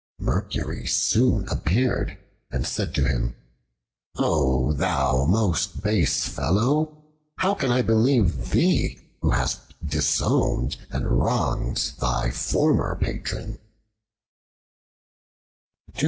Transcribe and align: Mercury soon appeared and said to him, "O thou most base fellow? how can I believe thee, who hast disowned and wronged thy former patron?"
Mercury 0.17 0.87
soon 0.87 1.47
appeared 1.49 2.17
and 2.49 2.65
said 2.65 2.95
to 2.95 3.07
him, 3.07 3.35
"O 4.15 4.73
thou 4.73 5.25
most 5.25 5.83
base 5.83 6.27
fellow? 6.27 7.03
how 7.37 7.53
can 7.53 7.71
I 7.71 7.83
believe 7.83 8.49
thee, 8.49 8.97
who 9.21 9.29
hast 9.29 9.75
disowned 9.85 10.77
and 10.89 11.05
wronged 11.19 11.91
thy 11.99 12.31
former 12.31 12.97
patron?" 12.99 13.59